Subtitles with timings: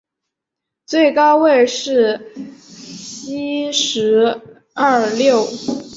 [0.87, 4.41] 最高位是西十
[4.75, 5.45] 两六。